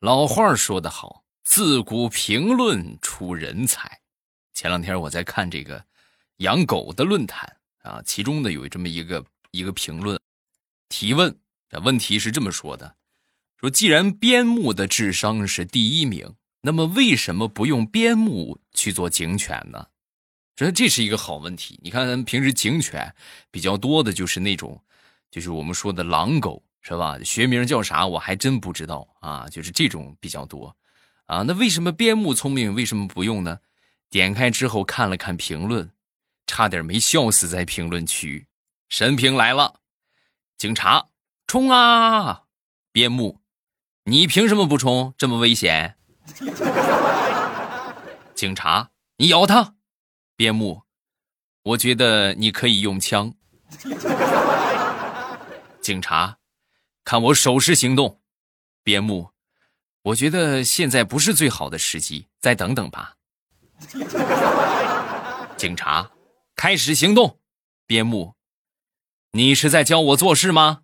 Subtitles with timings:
[0.00, 4.00] 老话说得好，自古评论出人才。
[4.54, 5.84] 前两天我在看这个
[6.38, 10.18] 养狗的论坛啊，其中呢有这么一个一个评论
[10.88, 11.38] 提问，
[11.82, 12.96] 问题是这么说的：
[13.58, 19.88] 说既然边牧的智商是第一名，那么为什么不用边牧去做警犬呢？
[20.56, 21.78] 这这是一个好问题。
[21.82, 23.14] 你看，咱们平时警犬
[23.50, 24.82] 比较多的就是那种，
[25.30, 26.64] 就是我们说的狼狗。
[26.82, 27.18] 是吧？
[27.24, 28.06] 学名叫啥？
[28.06, 29.46] 我还真不知道啊。
[29.50, 30.74] 就是这种比较多，
[31.26, 33.58] 啊，那为什么边牧聪明，为什么不用呢？
[34.08, 35.92] 点开之后看了看评论，
[36.46, 38.48] 差点没笑死在评论区。
[38.88, 39.80] 神评来了，
[40.58, 41.06] 警察
[41.46, 42.42] 冲啊！
[42.90, 43.40] 边牧，
[44.04, 45.14] 你凭什么不冲？
[45.16, 45.96] 这么危险！
[48.34, 49.74] 警察，你咬他！
[50.34, 50.82] 边牧，
[51.62, 53.32] 我觉得你可以用枪。
[55.80, 56.39] 警察。
[57.10, 58.20] 看我手势行动，
[58.84, 59.30] 边牧，
[60.02, 63.16] 我觉得现在不是最好的时机，再等等吧。
[65.58, 66.08] 警察，
[66.54, 67.40] 开始行动，
[67.84, 68.36] 边牧，
[69.32, 70.82] 你是在教我做事吗？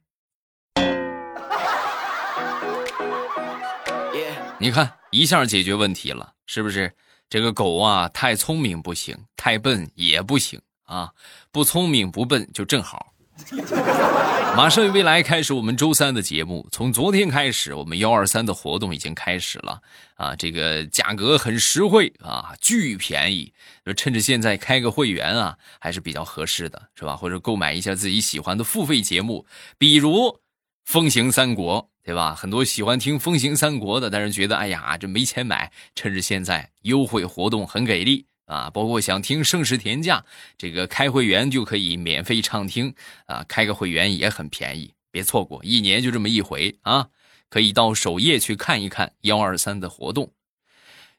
[4.59, 6.93] 你看，一下解决问题了，是不是？
[7.31, 11.15] 这个狗啊，太聪明不行，太笨也不行啊，
[11.53, 13.13] 不聪明不笨就正好。
[14.57, 16.67] 马上与未来开始我们周三的节目。
[16.73, 19.81] 从昨天开始，我们幺二三的活动已经开始了
[20.15, 20.35] 啊！
[20.35, 23.53] 这个价格很实惠啊，巨便宜。
[23.85, 27.15] 就趁着现在开个会员啊，还是比较合适的，是吧？
[27.15, 30.11] 或者购买一下自己喜欢的付费节目，比如
[30.85, 32.35] 《风行三国》，对吧？
[32.35, 38.27] 很多喜欢听《风行三国》的，但是觉得哎呀，这没钱买，趁着现在优惠活动很给力。
[38.47, 40.21] 啊，包括想听《盛世田价》，
[40.57, 42.95] 这个开会员就可以免费畅听
[43.27, 47.09] 啊，开个会员也很便宜，别错过，一年就这么一回啊，
[47.51, 50.33] 可以到首页去看一看幺二三的活动。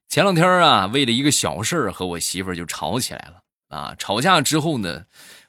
[0.08, 5.06] 前两天啊，为了一个小事和我媳妇就吵起来了啊，吵架之后呢，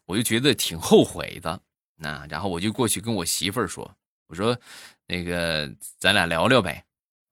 [0.06, 1.61] 我就觉得挺后悔的，
[1.97, 3.94] 那然后我就过去跟我媳妇说，
[4.27, 4.59] 我说
[5.06, 6.84] 那个咱俩聊聊呗，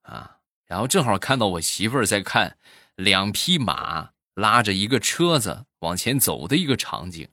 [0.02, 0.36] 啊，
[0.66, 2.56] 然后正好看到我媳妇在看
[2.94, 4.10] 两匹马。
[4.36, 7.26] 拉着一个车子往前走的一个场景，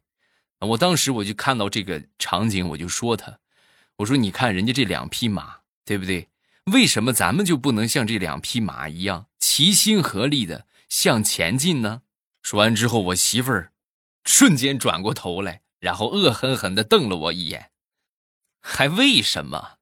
[0.60, 3.40] 我当时我就看到这个场景，我就说他，
[3.98, 6.30] 我说你看人家这两匹马，对不对？
[6.72, 12.04] 为什么咱们就不能像这两匹马一样齐心合力的向前进呢？
[12.42, 13.74] 说完之后，我媳妇儿
[14.24, 17.72] 瞬间转过头来，然后恶狠狠地瞪了我一眼，
[18.62, 19.74] 还为什么？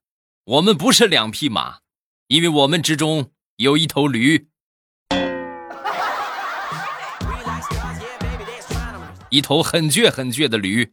[0.46, 1.82] 我们不是两匹马，
[2.30, 4.48] 因为我们之中有一头驴。
[9.32, 10.92] 一头很倔很倔的驴。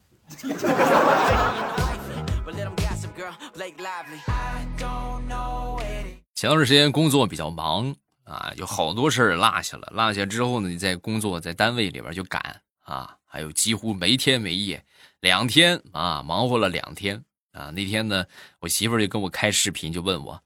[6.34, 9.88] 前段时间工作比较忙啊，有好多事儿落下了。
[9.92, 14.84] 落下之后呢，你在工作在单位里边就赶啊，还有几乎没天没夜，
[15.18, 17.70] 两天啊，忙活了两天啊。
[17.70, 18.24] 那天呢，
[18.60, 20.40] 我媳妇儿就跟我开视频，就问我：“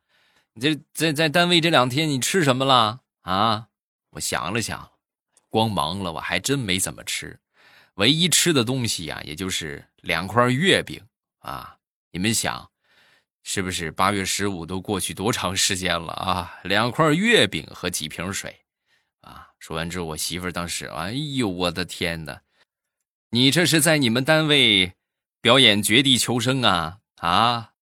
[0.54, 3.66] 你这在在单位这两天你吃什么了啊？”
[4.12, 4.88] 我想了想，
[5.50, 7.38] 光忙了，我还真没怎么吃。
[7.94, 11.00] 唯一吃的东西呀，也就是两块月饼
[11.40, 11.76] 啊！
[12.10, 12.70] 你们想，
[13.42, 16.54] 是不是八月十五都过去多长时间了啊？
[16.64, 18.60] 两块月饼和几瓶水
[19.20, 19.48] 啊！
[19.58, 22.40] 说完之后，我媳妇儿当时，哎呦，我的天哪！
[23.30, 24.94] 你这是在你们单位
[25.40, 26.98] 表演绝地求生啊？
[27.16, 27.72] 啊！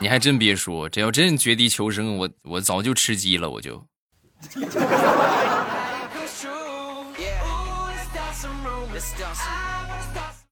[0.00, 3.86] 你还真别说，这要真绝地求生，我我早就吃鸡了，我就。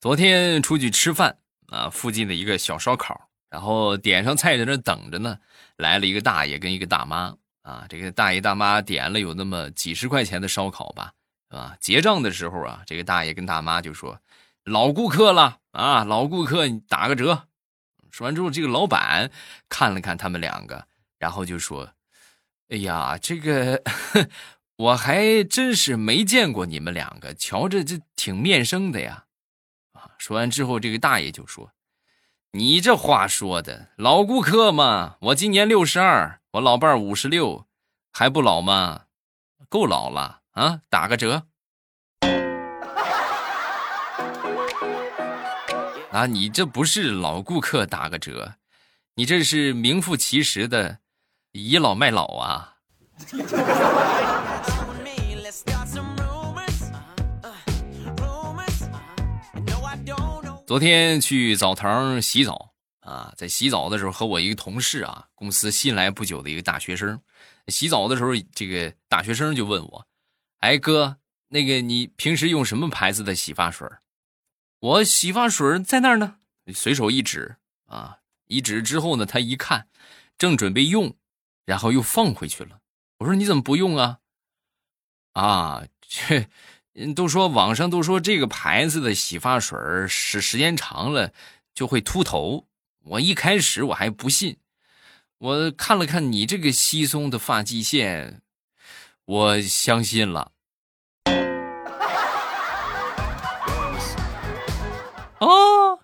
[0.03, 5.39] 昨天出去吃饭啊，附近的一个小烧烤，然后点上菜在那等着呢。
[5.77, 11.13] 来了一个大爷跟一个大妈啊，这个大爷大妈点了有那么几十块钱的烧烤吧，
[11.49, 11.77] 是吧？
[11.79, 14.19] 结账的时候啊，这个大爷跟大妈就说
[14.67, 17.47] ：“老顾客了啊，老顾客你打个折。”
[18.11, 19.31] 说完之后，这个老板
[19.69, 20.89] 看了看他们两个，
[21.21, 21.93] 然后就说
[22.71, 23.81] ：“哎呀，这个。
[24.75, 29.27] ”我还真是没见过你们两个，瞧着这挺面生的呀！
[30.23, 31.73] 说完之后，这个大爷就说
[32.55, 37.67] ：“你这话说的，老顾客嘛，我今年六十二，我老伴儿五十六，
[38.13, 39.07] 还不老吗？
[39.69, 40.83] 够老了啊！
[40.89, 41.49] 打个折。”
[46.13, 48.55] 啊，你这不是老顾客打个折，
[49.17, 50.99] 你这是名副其实的
[51.51, 52.77] 倚老卖老啊！
[60.73, 67.21] 昨天去澡堂洗澡啊，在洗澡的时候和我一个同事啊，公司新来不久的一个大学生，
[67.69, 70.07] 洗澡的时候，这个大学生就问我
[70.61, 73.87] ：“哎哥，那个你平时用什么牌子的洗发水？”
[74.81, 76.37] 我洗发水在那儿呢，
[76.73, 79.89] 随手一指啊，一指之后呢，他一看，
[80.39, 81.15] 正准备用，
[81.67, 82.81] 然后又放回去了。
[83.19, 84.21] 我说你怎么不用啊？
[85.35, 86.49] 啊，这。
[86.95, 89.79] 嗯，都说网上都说这个牌子的洗发水
[90.09, 91.33] 时时间长了
[91.75, 92.67] 就会秃头。
[93.05, 94.59] 我一开始我还不信，
[95.39, 98.43] 我看了看你这个稀松的发际线，
[99.25, 100.53] 我相信了。
[105.41, 105.99] 哦，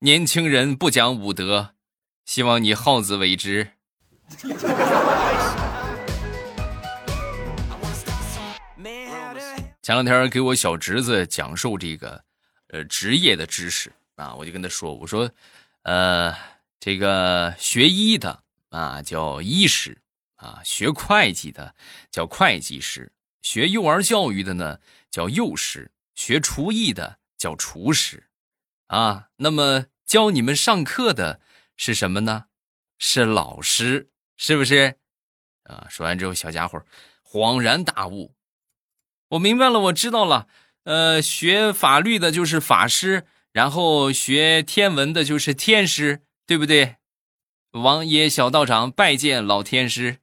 [0.00, 1.74] 年轻人不讲武德，
[2.24, 3.72] 希望你好自为之。
[9.82, 12.22] 前两天给我小侄子讲授这个，
[12.68, 15.28] 呃，职业的知识啊，我就跟他说，我说，
[15.82, 16.32] 呃，
[16.78, 20.00] 这个学医的啊叫医师
[20.36, 21.74] 啊，学会计的
[22.12, 24.78] 叫会计师，学幼儿教育的呢
[25.10, 28.28] 叫幼师，学厨艺的叫厨师，
[28.86, 31.40] 啊，那么教你们上课的
[31.76, 32.44] 是什么呢？
[32.98, 34.96] 是老师，是不是？
[35.64, 36.80] 啊，说完之后，小家伙
[37.24, 38.32] 恍然大悟。
[39.32, 40.46] 我明白了，我知道了。
[40.84, 46.96] 呃，学法律的就是法师，然后学天文的就是天师，对不对？
[47.70, 50.18] 王爷小道长拜见老天师。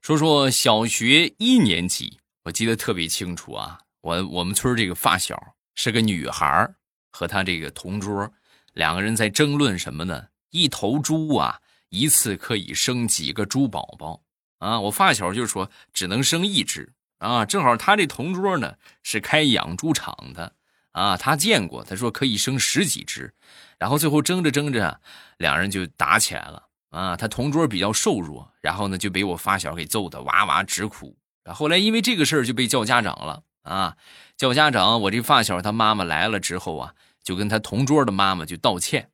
[0.00, 3.80] 说说小学一年级，我记得特别清楚啊。
[4.00, 5.38] 我我们村这个发小
[5.74, 6.74] 是个女孩，
[7.10, 8.32] 和她这个同桌，
[8.72, 10.28] 两个人在争论什么呢？
[10.50, 14.22] 一头猪啊，一次可以生几个猪宝宝
[14.58, 14.80] 啊？
[14.80, 17.44] 我发小就说只能生一只啊。
[17.44, 20.52] 正好他这同桌呢是开养猪场的
[20.92, 23.34] 啊，他见过，他说可以生十几只。
[23.78, 25.00] 然后最后争着争着，
[25.36, 27.16] 两人就打起来了啊。
[27.16, 31.16] 他同桌比较瘦弱，然后呢就被我发小给揍的哇哇直哭。
[31.54, 33.96] 后来因为这个事儿就被叫家长了啊。
[34.36, 39.10] 叫家长，我这发小他妈妈来了之后啊，就跟他同桌的妈妈就道歉。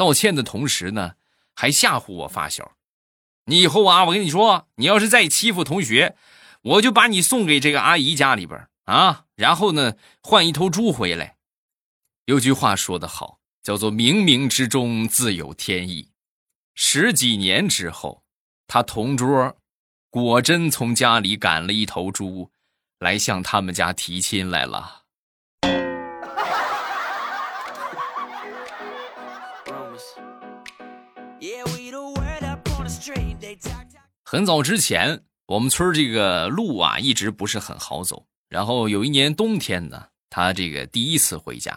[0.00, 1.16] 道歉的同时呢，
[1.54, 2.74] 还吓唬我发小
[3.44, 6.16] ：“你以后啊，我跟你说，你要是再欺负同学，
[6.62, 11.36] 我就把你送给这个阿姨家里边啊，然后呢，换一头猪回来。”
[12.24, 16.12] 有句话说得好，叫做“冥冥之中自有天意”。
[16.72, 18.24] 十几年之后，
[18.66, 19.54] 他同桌
[20.08, 22.50] 果真从家里赶了一头猪
[22.98, 24.99] 来向他们家提亲来了。
[34.22, 38.26] 很早之前，我们村这个路啊一直不是很好走。
[38.48, 41.72] 然后有一年冬天呢，他这个第一次回家，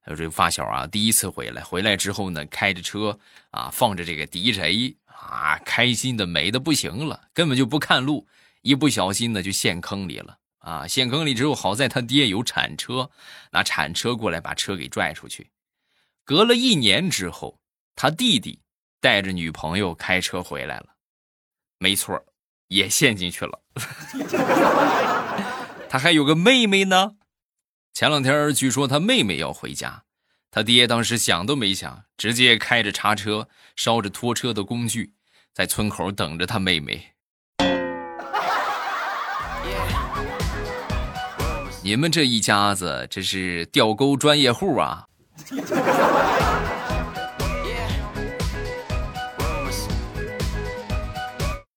[0.00, 3.18] 还有这个发小啊第一次回来，回来之后呢，开着车
[3.50, 8.26] 啊，放着这个 DJ 啊，开心的美的不行了，根本就不看路，
[8.62, 10.86] 一不小心呢就陷坑里了啊！
[10.88, 13.10] 陷坑里之后，好在他爹有铲车，
[13.52, 15.50] 拿铲车过来把车给拽出去。
[16.24, 17.60] 隔了一年之后，
[17.94, 18.58] 他弟弟
[19.04, 20.86] 带着女朋友开车回来了。
[21.78, 22.18] 没错，
[22.68, 23.60] 也陷进去了。
[25.90, 27.16] 他还有个妹妹呢。
[27.92, 30.04] 前两天据说他妹妹要回家，
[30.50, 33.46] 他爹当时想都没想，直接开着叉车，
[33.76, 35.12] 烧着拖车的工具，
[35.52, 37.12] 在村口等着他妹妹。
[41.82, 45.06] 你们这一家子，这是钓钩专业户啊！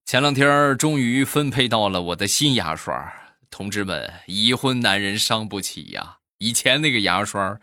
[0.07, 3.13] 前两天终于分配到了我的新牙刷，
[3.51, 6.19] 同志们，已婚男人伤不起呀！
[6.37, 7.59] 以前那个牙刷，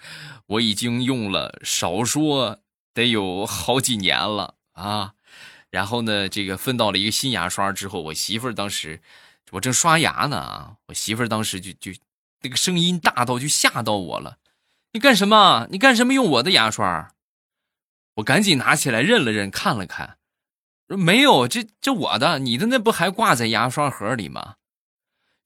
[0.48, 2.58] 我已经用了少说
[2.92, 5.14] 得有好几年了啊。
[5.70, 9.00] 然后呢，这个分到了一个新牙刷之后，我媳妇儿当时
[9.52, 11.98] 我正刷牙呢啊，我媳妇儿当时就就
[12.42, 14.36] 那个声音大到就吓到我了，
[14.92, 15.66] 你干什么？
[15.70, 17.14] 你干什么用我的牙刷？
[18.16, 20.18] 我赶紧拿起来认了认，看了看。
[20.88, 24.56] 没有，这这我的，你的那不还挂在牙刷盒里吗？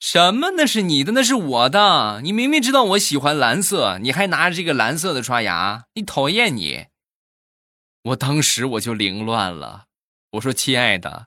[0.00, 0.52] 什么？
[0.56, 2.20] 那是你的，那是我的。
[2.22, 6.86] 你明明知道我喜欢蓝色，你还拿着这个蓝色的刷牙，你讨厌你！
[8.02, 9.86] 我当时我就凌乱了，
[10.32, 11.26] 我说：“亲爱的，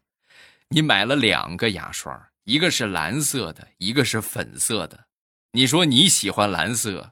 [0.70, 5.06] 你买了两个牙刷，一个是蓝色的，一个是粉色的。
[5.52, 7.12] 你说你喜欢蓝色，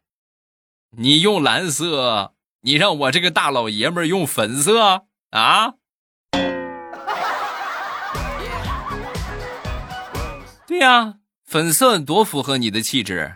[0.92, 5.76] 你用蓝色，你让我这个大老爷们用粉色啊？”
[10.70, 11.16] 对呀，
[11.48, 13.36] 粉色多符合你的气质。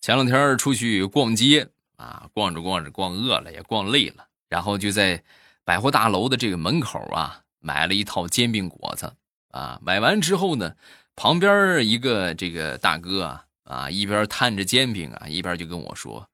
[0.00, 5.22] 前两天出去逛街啊，逛着逛着逛饿了，也逛累了，然后就在
[5.64, 9.12] 百货大楼的这个门口啊，买了一套煎饼果子
[9.50, 9.78] 啊。
[9.82, 10.74] 买完之后呢，
[11.14, 16.26] 旁边一个这个大哥啊啊，一边摊着煎饼啊，一边就跟我说：“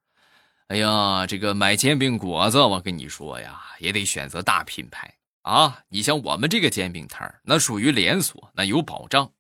[0.69, 5.83] 哎呀，这个买煎饼果子，我跟你说呀，也得选择大品牌啊。
[5.89, 9.33] 你像我们这个煎饼摊那属于连锁，那有保障。”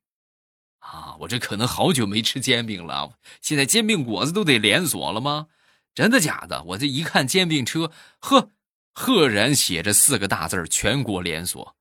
[0.78, 3.18] 啊，我这可能好久没吃煎饼了。
[3.40, 5.48] 现在煎饼果子都得连锁了吗？
[5.96, 6.62] 真的假的？
[6.62, 7.90] 我这一看煎饼车，
[8.20, 8.50] 呵，
[8.92, 11.76] 赫然写着四个大字全国连锁。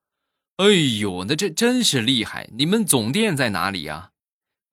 [0.58, 0.66] 哎
[1.00, 2.50] 呦，那这真是厉害！
[2.54, 4.10] 你们总店在哪里呀？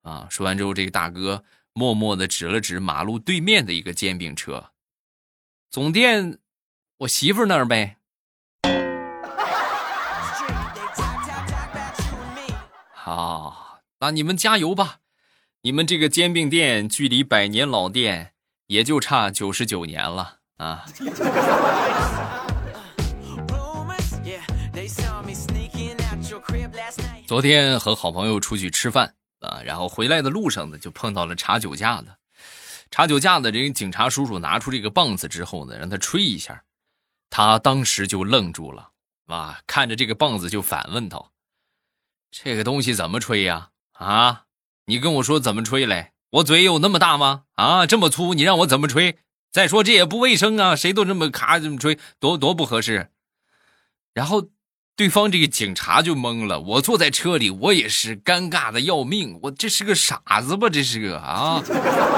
[0.01, 4.71] 啊，说完之后，这个大哥默默的指了指马路对面的一个煎饼车，
[5.69, 6.39] 总店，
[6.99, 7.97] 我媳妇那儿呗。
[12.93, 13.61] 好。
[13.99, 14.99] 那你们加油吧！
[15.61, 18.33] 你们这个煎饼店距离百年老店
[18.67, 20.83] 也就差九十九年了啊！
[27.25, 32.17] 昨天和好朋友出去吃饭啊，然后回来的路上呢，就碰到了查酒驾的。
[32.89, 36.63] 查酒驾的这个警察叔叔拿出这个棒子之后呢，让他吹一下，
[37.29, 38.91] 他当时就愣住了
[39.27, 41.31] 啊，看着这个棒子就反问道
[42.31, 44.45] ：“这个东西怎么吹呀？”啊，
[44.85, 46.11] 你跟我说怎么吹嘞？
[46.31, 47.43] 我嘴有那么大吗？
[47.53, 49.19] 啊，这么粗，你让我怎么吹？
[49.51, 53.11] 再说这也不卫生啊，谁都这么卡这么吹，多多不合适。
[54.13, 54.49] 然后，
[54.95, 56.59] 对方这个警察就懵了。
[56.59, 59.39] 我坐在车里，我也是尴尬的要命。
[59.43, 60.69] 我这是个傻子吧？
[60.69, 61.63] 这是个啊？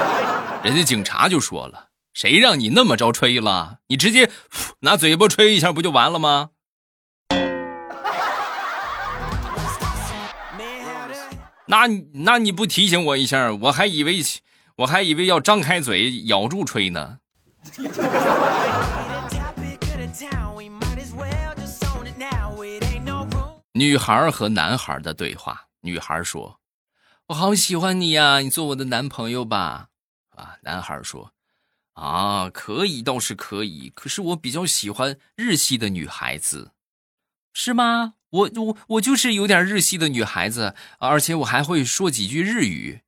[0.62, 3.78] 人家警察就说了：“谁让你那么着吹了？
[3.88, 4.30] 你直接
[4.80, 6.50] 拿嘴巴吹一下不就完了吗？”
[11.68, 14.22] 那那你不提醒我一下，我还以为
[14.76, 17.20] 我还以为要张开嘴咬住吹呢。
[23.76, 26.60] 女孩和男孩的对话，女孩说
[27.28, 29.90] ：“我好喜欢你呀，你做我的男朋友吧。”
[30.34, 31.34] 啊，男孩说
[31.92, 36.72] ：“啊，可以倒是可以，可是我比较喜欢日系的女孩子，
[37.52, 43.02] 是吗？”我我我就是有点日系的女孩子，而且我还会说几句日语。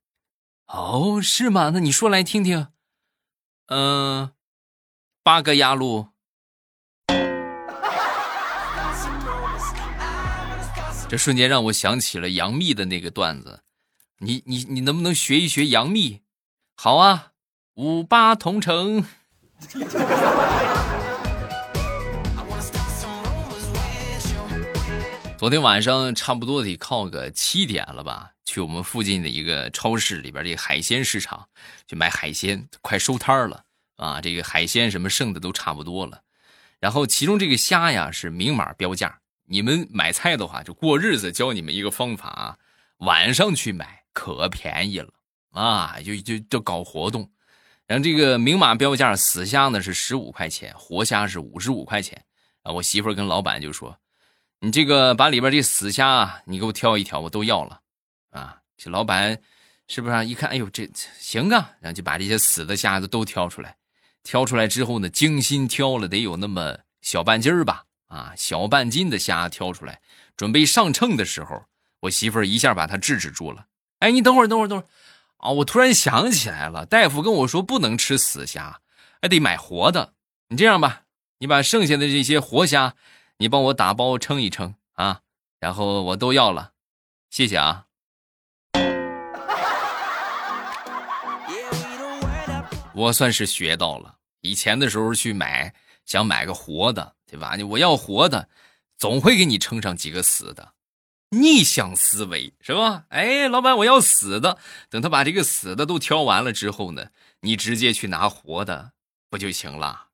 [0.67, 1.71] 哦，是吗？
[1.73, 2.67] 那你说来听听。
[3.67, 4.33] 嗯，
[5.23, 6.09] 八个压路。
[11.09, 13.63] 这瞬间让我想起了杨幂的那个段子。
[14.19, 16.21] 你你你能不能学一学杨幂？
[16.75, 17.31] 好啊，
[17.73, 19.03] 五八同城。
[25.35, 31.47] 昨天晚上差不多得靠个七点了吧，去我们附近的一个超市里边这个海鲜市场
[31.87, 33.63] 去买海鲜，快收摊了
[33.95, 34.21] 啊！
[34.21, 36.21] 这个海鲜什么剩的都差不多了，
[36.79, 39.18] 然后其中这个虾呀是明码标价。
[39.49, 42.57] 你们买菜的话，就过日子教你们一个方法啊，
[42.99, 45.09] 晚上去买可便宜了
[45.51, 45.97] 啊！
[46.05, 47.29] 就就就搞活动，
[47.87, 52.23] 然后这个明码标价死虾呢是十五块钱，活虾是五十五块钱
[52.61, 52.71] 啊！
[52.71, 53.97] 我媳妇跟老板就说。
[54.61, 57.79] 你这个把里边这死虾啊，你给我挑一挑，我都要了，
[58.31, 58.57] 啊！
[58.77, 59.41] 这老板
[59.87, 60.87] 是不是啊一看，哎呦，这
[61.17, 63.77] 行啊，然后就把这些死的虾子都挑出来，
[64.21, 70.01] 挑出来之后呢，精心挑了得有那么小半斤儿吧，啊，小半斤的虾挑出来，
[70.37, 71.65] 准备上秤的时候，
[72.01, 73.65] 我媳妇儿一下把他制止住了。
[73.99, 74.87] 哎，你等会儿，等会儿，等会儿，
[75.37, 75.51] 啊！
[75.51, 78.81] 我突然想起来了，大夫跟我说不能吃死虾，
[79.21, 80.13] 还得买活的。
[80.49, 81.03] 你这样吧，
[81.39, 82.95] 你把剩下的这些活虾。
[83.41, 85.21] 你帮我打包称一称啊，
[85.59, 86.73] 然后我都要了，
[87.29, 87.85] 谢谢啊。
[92.93, 95.73] 我算是学到了，以前的时候去买，
[96.05, 97.55] 想买个活的，对吧？
[97.55, 98.49] 你我要活的，
[98.97, 100.73] 总会给你称上几个死的，
[101.29, 103.05] 逆向思维是吧？
[103.09, 104.57] 哎，老板，我要死的，
[104.89, 107.09] 等他把这个死的都挑完了之后呢，
[107.41, 108.93] 你直接去拿活的
[109.29, 110.07] 不就行了？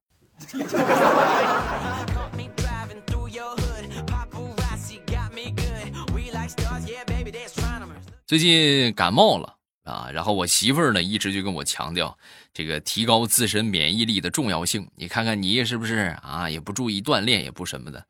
[8.28, 12.18] 最近感冒了啊，然后我媳妇儿呢一直就跟我强调
[12.56, 14.90] 这个提高自身免疫力的重要性。
[14.96, 16.50] 你看看你是不是啊？
[16.50, 18.06] 也不注意锻炼，也不什么的。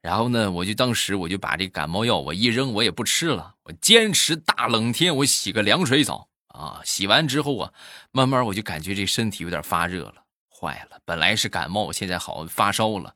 [0.00, 3.56] 然后呢，我就当时我就把这感冒药我一扔，我也不吃了。
[3.64, 7.72] 我坚持大冷天我洗个凉水澡啊，洗完之后啊，
[8.12, 10.22] 慢慢我就感觉这身体有点发热了。
[10.48, 13.12] 坏了，本来是感冒，现在好发烧了。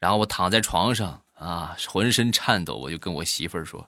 [0.00, 3.86] 然后我躺在床上啊，浑身颤抖，我就跟我媳妇儿说：“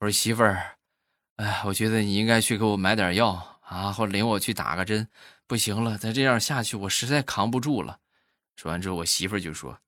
[0.00, 0.76] 我说媳妇儿，
[1.36, 5.06] 哎，我觉得你应该去给我买点药啊，或领我去打个针。
[5.52, 7.98] 不行了，再这样下去，我实在扛不住了。”
[8.56, 9.80] 说完之后，我媳妇就说：“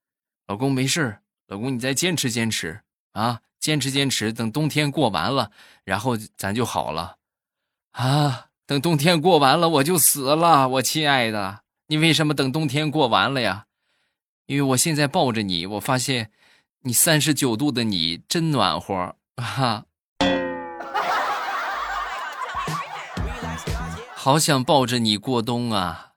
[0.46, 5.50] 老公没事老公你再坚持坚持啊，坚持坚持，等冬天过完了，
[5.82, 7.16] 然后咱就好了。”
[7.92, 13.64] 啊，等冬天过完了，我就死了，我亲爱的，你为什么等冬天过完了呀？
[14.44, 16.30] 因为我现在抱着你，我发现
[16.80, 19.86] 你三十九度的你真暖和啊！
[24.24, 26.12] 好想抱着你过冬啊！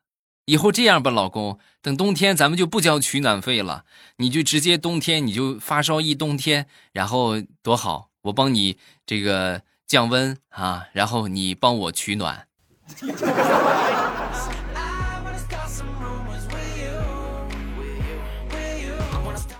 [0.45, 3.83] 以后这样吧，老公，等冬天咱们就不交取暖费了，
[4.15, 12.47] 你就直接冬天你就发烧一冬天，然后多好，我帮你这个降温啊，然后你帮我取暖。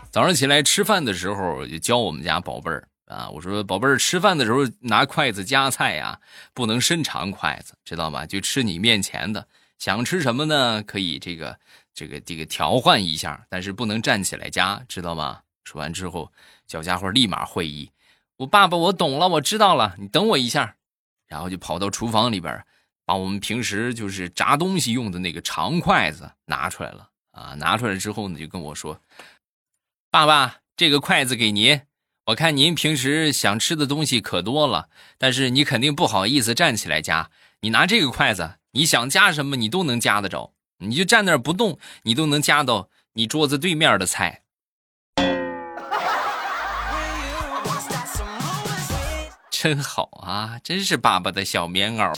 [0.10, 6.20] 早上起来吃饭的时候，就教我们家宝贝儿啊，我说宝贝儿，吃饭的时候拿筷子夹菜呀，
[6.54, 8.26] 不能伸长筷子，知道吗？
[8.26, 9.48] 就吃你面前的。
[9.80, 10.84] 想吃什么呢？
[10.84, 11.58] 可以这个
[11.94, 15.42] 这个这个调换一下，但是不能站起来夹，知道吗？
[15.64, 16.32] 说完之后，
[16.68, 17.90] 小家伙立马会意，
[18.38, 20.76] 我爸爸，我懂了，我知道了，你等我一下，
[21.28, 22.62] 然后就跑到厨房里边，
[23.06, 29.00] 把我们平时就是炸东西用的那个长筷子拿出来了啊，拿出来之后呢，就跟我说。
[30.10, 31.80] 爸爸，这个筷子给您。
[32.28, 37.30] 我看您平时想吃的东西可多了，但是你肯定不好意思站起来夹。
[37.62, 40.54] 你拿这个筷子，你想夹什么你都能夹得着。
[40.80, 44.42] 你就站那儿不动，你都能夹到你桌子对面的菜。
[49.50, 52.14] 真好啊，真是爸爸的小棉袄。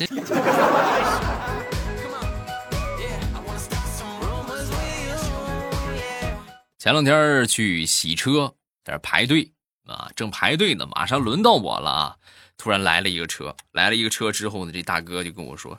[6.80, 9.52] 前两天去洗车，在这排队
[9.90, 12.16] 啊，正排队呢，马上轮到我了啊！
[12.58, 15.78] 突然来了一个车，来了一个车之后呢，这大哥就跟我说：“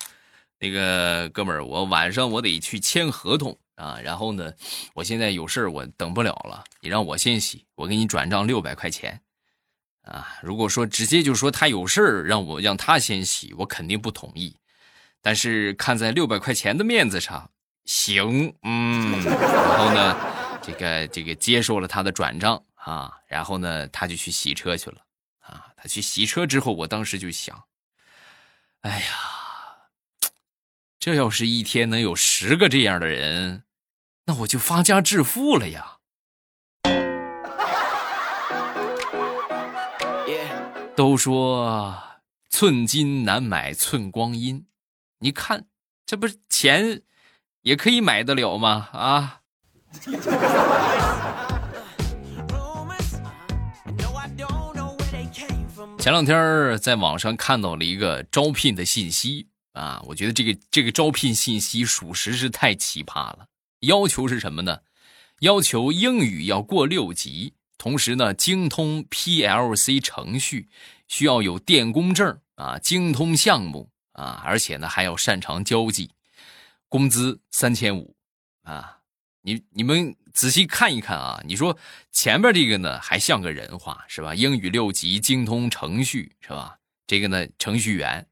[0.59, 4.53] 那个哥们儿，我晚上我得去签合同啊，然后呢，
[4.95, 9.21] 我现在有事我等不了了，你让我先洗，我给你转账六百块钱
[10.03, 10.27] 啊。
[10.43, 14.57] 如果说直接就说他有事让我让他先洗，我肯定不同意。
[15.23, 17.51] 但是看在六百块钱的面子上，
[17.85, 20.17] 行，嗯，然后呢？”
[20.63, 25.03] 这个这个接受了他的转账啊，然后呢，他就去洗车去了
[25.41, 25.73] 啊。
[25.77, 27.65] 他去洗车之后，我当时就想，
[28.81, 29.07] 哎呀，
[30.99, 33.65] 这要是一天能有十个这样的人，
[34.27, 35.99] 那我就发家致富了呀。
[40.97, 42.03] 都说
[42.51, 44.67] 寸金难买寸光阴，
[45.21, 45.67] 你看，
[46.05, 47.03] 这不是钱
[47.63, 48.89] 也可以买得了吗？
[48.93, 49.41] 啊。
[56.01, 63.49] 前两天在网上看到了一个招聘的信息啊，我觉得这个这个招聘信息属实是太奇葩了。
[63.81, 64.81] 要求是什么呢？
[65.41, 70.71] 要求英语要过六级，同时呢精通 PLC 程序，
[71.07, 76.13] 需要有电工证啊，精通项目啊，而且呢还要擅长交际，
[76.89, 78.17] 工资三千五
[78.63, 78.97] 啊。
[79.43, 81.41] 你你们仔细看一看啊！
[81.45, 81.77] 你说
[82.13, 84.35] 前面这个呢，还像个人话是吧？
[84.35, 86.79] 英语六级，精通程序是吧？
[87.07, 88.29] 这个呢，程序员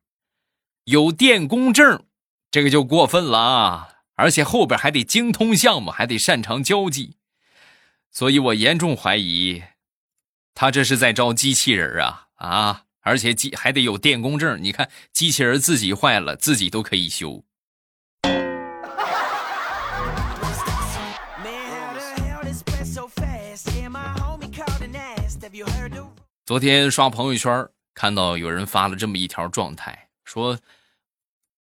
[0.85, 2.05] 有电工证，
[2.51, 3.89] 这个就过分了啊！
[4.15, 7.17] 而且后边还得精通项目，还得擅长交际，
[8.11, 9.63] 所以我严重怀疑，
[10.55, 12.85] 他这是在招机器人啊啊！
[13.01, 17.45] 而且机还得有电工证，你看机器人自己坏了，自己都可以修。
[26.49, 30.59] 昨天刷朋友圈，看到有人发了这么一条状态，说：“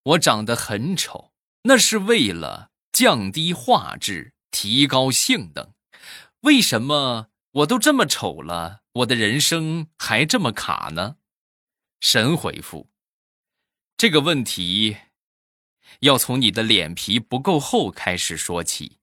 [0.05, 1.31] 我长得很丑，
[1.63, 5.73] 那是为了降低画质，提高性能。
[6.41, 11.15] 为什么我都这么丑了，我的人生还这么卡呢？”
[11.99, 12.91] 神回复
[13.97, 14.97] ：“这个问题
[16.01, 18.99] 要从你的脸皮不够厚开始说起。”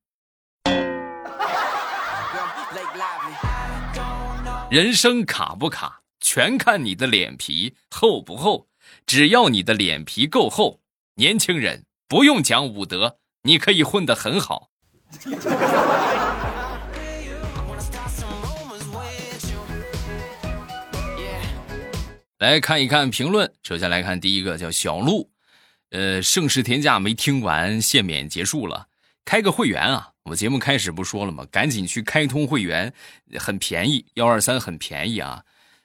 [4.74, 8.66] 人生卡不卡，全看你的脸皮厚不厚。
[9.06, 10.80] 只要你的脸皮够厚，
[11.14, 14.70] 年轻人不用讲武德，你可以混得很好。
[22.38, 25.30] 来看一看评论，首先来看第一个，叫小鹿。
[25.90, 28.88] 呃，盛世天价没听完，限免结束了。
[29.24, 31.46] 开个会员啊，我节目开始不说了吗？
[31.50, 32.90] 赶紧去开通会员，
[33.38, 35.42] 很便宜，幺二三很便宜啊。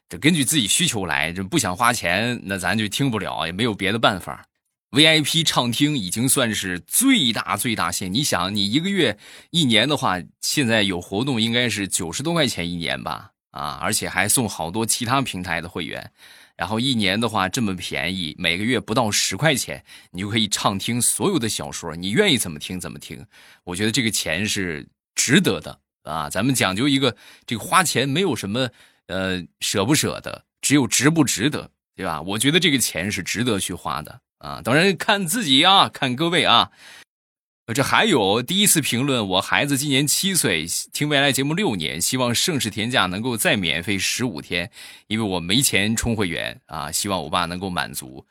[0.07, 4.45] 这根据自己需求来，这不想花钱，那咱就听不了，也没有别的办法。
[4.91, 8.11] VIP 畅听已经算是最大最大限。
[8.13, 9.17] 你想，你一个月、
[9.51, 13.31] 一年的话，现在有活动应该是九十多块钱一年吧？
[13.51, 16.11] 啊，而且还送好多其他平台的会员。
[16.59, 23.25] 然后一年的话这么便宜，每个月不到十块钱，你就可以畅听所有的小说，你愿意怎么听怎么听。
[23.63, 26.29] 我觉得这个钱是值得的啊！
[26.29, 28.69] 咱们讲究一个这个花钱没有什么
[29.07, 32.21] 呃舍不舍得，只有值不值得，对吧？
[32.21, 34.19] 我觉得这个钱是值得去花的。
[34.39, 36.71] 啊，当然看自己啊，看各位啊。
[37.73, 44.71] 这还有第一次评论，我孩子今年七岁，听未来节目六年，希望盛世田价能够再免费十五天，
[45.05, 48.25] 因为我没钱充会员啊，希望我爸能够满足。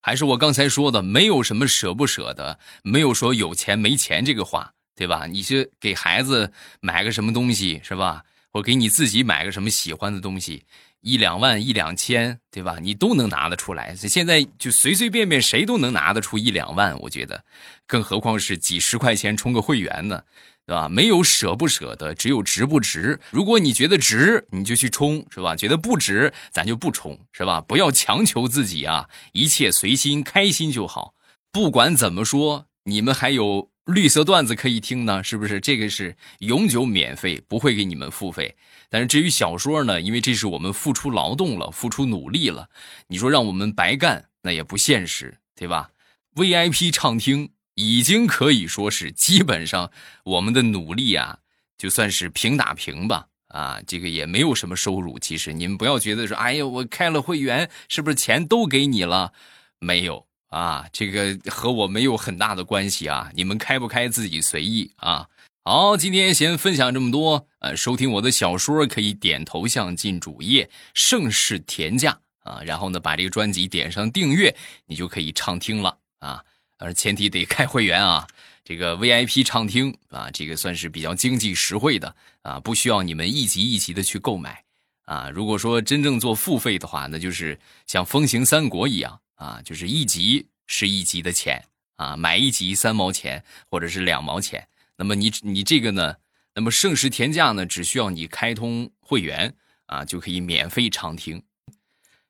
[0.00, 5.26] 还是我刚才说的，没有什么舍不舍得，没有说有钱没钱这个话，对吧？
[5.26, 8.24] 你是给孩子买个什么东西是吧？
[8.52, 10.64] 或给你自己买个什么喜欢的东西。
[11.00, 12.76] 一两万一两千，对吧？
[12.80, 13.94] 你都能拿得出来。
[13.96, 17.42] 现在就随随便便谁都能拿得出一两万，我觉得，
[17.86, 20.22] 更何况是几十块钱充个会员呢，
[20.66, 20.88] 对吧？
[20.88, 23.18] 没有舍不舍得，只有值不值。
[23.30, 25.56] 如果你觉得值，你就去充，是吧？
[25.56, 27.60] 觉得不值，咱就不充，是吧？
[27.60, 31.14] 不要强求自己啊，一切随心，开心就好。
[31.50, 35.58] 不管怎么说，你们还有绿色段子可以听呢，是不是？
[35.60, 38.54] 这个是永久免费，不会给你们付费。
[38.88, 42.68] 但是至于小说呢，因为这是我们付出劳动了，付出努力了，
[43.08, 45.90] 你说让我们白干，那也不现实，对吧
[46.34, 49.90] ？VIP 畅听已经可以说是基本上
[50.24, 51.38] 我们的努力啊，
[51.76, 53.26] 就算是平打平吧。
[53.48, 55.18] 啊，这个也没有什么收入。
[55.18, 59.32] 其实你们不要觉得说，哎呀，我开了会员，是不是钱都给你了？
[59.80, 63.30] 没有啊，这个和我没有很大的关系啊。
[63.34, 65.26] 你们开不开自己随意啊。
[65.64, 67.46] 好，今天先分享这么多。
[67.60, 72.60] 呃，收听我的小说可以点头像进主页，盛世田价啊。
[72.64, 74.54] 然后呢，把这个专辑点上订阅，
[74.86, 76.44] 你就可以畅听了啊。
[76.78, 78.26] 而前提得开会员啊。
[78.62, 84.62] 这个 VIP 畅听啊，这个算是比较经济实惠的啊，不需要你们一集一集的去购买
[85.06, 85.28] 啊。
[85.30, 91.64] 如果说真正做付费的话，那就是像《风行三国》一样啊，就是一集是一集的钱
[91.96, 94.68] 啊，买一集三毛钱或者是两毛钱。
[94.96, 96.16] 那么你你这个呢？
[96.54, 97.64] 那么盛世田价呢？
[97.64, 99.54] 只需要你开通会员
[99.86, 101.42] 啊，就可以免费畅听。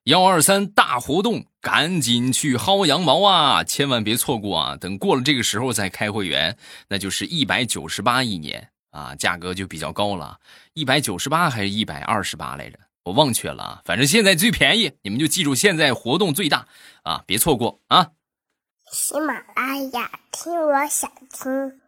[0.05, 3.63] 幺二三大活动，赶紧去薅羊毛啊！
[3.63, 4.77] 千万别错过啊！
[4.77, 10.39] 等过了这个时候再开会员，那就是一百九十八一年啊，价格就比较高了。
[10.73, 12.79] 一百九十八还是一百二十八来着？
[13.03, 13.81] 我忘却了啊。
[13.85, 16.67] 反正现在最便宜，你们就记住现在活动最大
[17.03, 18.11] 啊，别错过啊！
[18.91, 21.80] 喜马拉雅听，我想听。